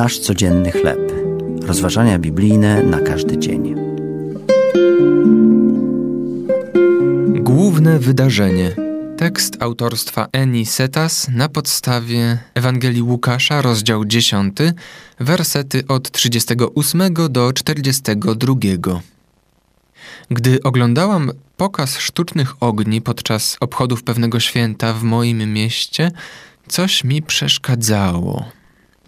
Nasz 0.00 0.18
codzienny 0.18 0.72
chleb. 0.72 1.12
Rozważania 1.62 2.18
biblijne 2.18 2.82
na 2.82 3.00
każdy 3.00 3.38
dzień. 3.38 3.74
Główne 7.28 7.98
wydarzenie. 7.98 8.70
Tekst 9.16 9.62
autorstwa 9.62 10.26
Eni 10.32 10.66
Setas 10.66 11.28
na 11.28 11.48
podstawie 11.48 12.38
Ewangelii 12.54 13.02
Łukasza, 13.02 13.62
rozdział 13.62 14.04
10, 14.04 14.56
wersety 15.18 15.82
od 15.88 16.10
38 16.10 17.14
do 17.28 17.52
42. 17.52 18.54
Gdy 20.30 20.62
oglądałam 20.62 21.32
pokaz 21.56 21.98
sztucznych 21.98 22.62
ogni 22.62 23.00
podczas 23.00 23.56
obchodów 23.60 24.02
pewnego 24.02 24.40
święta 24.40 24.92
w 24.92 25.02
moim 25.02 25.52
mieście, 25.52 26.10
coś 26.68 27.04
mi 27.04 27.22
przeszkadzało. 27.22 28.59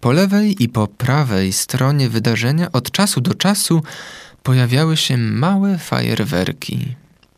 Po 0.00 0.12
lewej 0.12 0.62
i 0.62 0.68
po 0.68 0.86
prawej 0.86 1.52
stronie 1.52 2.08
wydarzenia 2.08 2.72
od 2.72 2.90
czasu 2.90 3.20
do 3.20 3.34
czasu 3.34 3.82
pojawiały 4.42 4.96
się 4.96 5.16
małe 5.16 5.78
fajerwerki. 5.78 6.94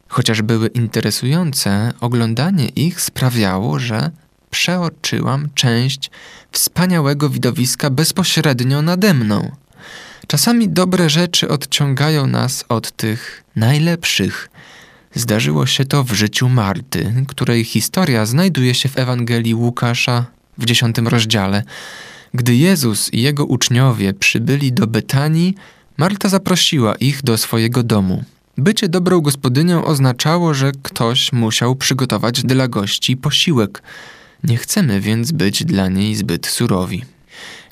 Chociaż 0.08 0.42
były 0.42 0.68
interesujące, 0.68 1.92
oglądanie 2.00 2.68
ich 2.68 3.00
sprawiało, 3.00 3.78
że 3.78 4.10
przeoczyłam 4.50 5.48
część 5.54 6.10
wspaniałego 6.52 7.30
widowiska 7.30 7.90
bezpośrednio 7.90 8.82
nade 8.82 9.14
mną. 9.14 9.50
Czasami 10.26 10.68
dobre 10.68 11.10
rzeczy 11.10 11.48
odciągają 11.48 12.26
nas 12.26 12.64
od 12.68 12.96
tych 12.96 13.44
najlepszych. 13.56 14.50
Zdarzyło 15.14 15.66
się 15.66 15.84
to 15.84 16.04
w 16.04 16.12
życiu 16.12 16.48
Marty, 16.48 17.14
której 17.28 17.64
historia 17.64 18.26
znajduje 18.26 18.74
się 18.74 18.88
w 18.88 18.98
Ewangelii 18.98 19.54
Łukasza 19.54 20.26
w 20.58 20.64
dziesiątym 20.64 21.08
rozdziale. 21.08 21.62
Gdy 22.34 22.56
Jezus 22.56 23.12
i 23.12 23.22
jego 23.22 23.44
uczniowie 23.44 24.14
przybyli 24.14 24.72
do 24.72 24.86
Betanii, 24.86 25.54
Marta 25.96 26.28
zaprosiła 26.28 26.94
ich 26.94 27.22
do 27.22 27.38
swojego 27.38 27.82
domu. 27.82 28.24
Bycie 28.58 28.88
dobrą 28.88 29.20
gospodynią 29.20 29.84
oznaczało, 29.84 30.54
że 30.54 30.72
ktoś 30.82 31.32
musiał 31.32 31.76
przygotować 31.76 32.42
dla 32.42 32.68
gości 32.68 33.16
posiłek. 33.16 33.82
Nie 34.44 34.56
chcemy 34.56 35.00
więc 35.00 35.32
być 35.32 35.64
dla 35.64 35.88
niej 35.88 36.14
zbyt 36.14 36.46
surowi. 36.46 37.04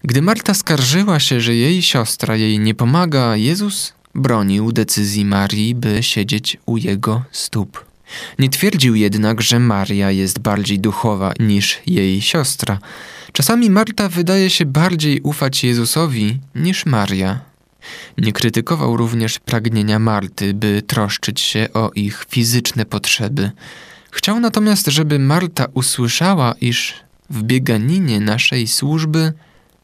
Gdy 0.04 0.22
Marta 0.22 0.54
skarżyła 0.54 1.20
się, 1.20 1.40
że 1.40 1.54
jej 1.54 1.82
siostra 1.82 2.36
jej 2.36 2.58
nie 2.58 2.74
pomaga, 2.74 3.36
Jezus 3.36 3.92
bronił 4.14 4.72
decyzji 4.72 5.24
Marii, 5.24 5.74
by 5.74 6.02
siedzieć 6.02 6.56
u 6.66 6.76
jego 6.76 7.22
stóp. 7.32 7.89
Nie 8.38 8.48
twierdził 8.48 8.94
jednak, 8.94 9.42
że 9.42 9.58
Maria 9.58 10.10
jest 10.10 10.38
bardziej 10.38 10.78
duchowa 10.78 11.32
niż 11.40 11.78
jej 11.86 12.22
siostra. 12.22 12.78
Czasami 13.32 13.70
Marta 13.70 14.08
wydaje 14.08 14.50
się 14.50 14.66
bardziej 14.66 15.20
ufać 15.20 15.64
Jezusowi 15.64 16.38
niż 16.54 16.86
Maria. 16.86 17.40
Nie 18.18 18.32
krytykował 18.32 18.96
również 18.96 19.38
pragnienia 19.38 19.98
Marty, 19.98 20.54
by 20.54 20.82
troszczyć 20.86 21.40
się 21.40 21.68
o 21.74 21.90
ich 21.94 22.26
fizyczne 22.30 22.84
potrzeby. 22.84 23.50
Chciał 24.10 24.40
natomiast, 24.40 24.86
żeby 24.86 25.18
Marta 25.18 25.66
usłyszała, 25.74 26.54
iż 26.60 26.94
w 27.30 27.42
bieganinie 27.42 28.20
naszej 28.20 28.66
służby 28.66 29.32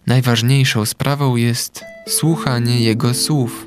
najważniejszą 0.07 0.87
sprawą 0.87 1.37
jest 1.37 1.85
słuchanie 2.09 2.81
Jego 2.81 3.15
słów. 3.15 3.67